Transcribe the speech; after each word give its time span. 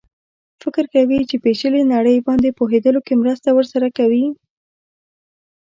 فکر 0.61 0.83
کوي 0.93 1.19
چې 1.29 1.35
پېچلې 1.43 1.81
نړۍ 1.93 2.17
باندې 2.27 2.55
پوهېدلو 2.59 2.99
کې 3.07 3.13
مرسته 3.23 3.49
ورسره 3.53 3.87
کوي. 3.97 4.25